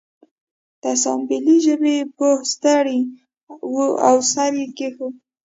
[0.81, 2.99] د اسامبلۍ ژبې پوه ستړی
[3.73, 3.75] و
[4.07, 5.15] او سر یې کیښود